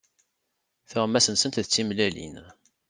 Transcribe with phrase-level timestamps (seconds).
[0.89, 2.35] Tuɣmas-nsent d timellalin.